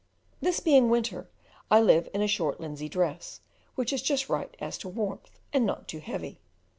This 0.41 0.59
being 0.59 0.89
winter, 0.89 1.29
I 1.69 1.79
live 1.79 2.09
in 2.11 2.23
a 2.23 2.27
short 2.27 2.59
linsey 2.59 2.89
dress, 2.89 3.39
which 3.75 3.93
is 3.93 4.01
just 4.01 4.29
right 4.29 4.57
as 4.59 4.79
to 4.79 4.89
warmth, 4.89 5.39
and 5.53 5.63
not 5.63 5.91
heavy. 5.91 6.39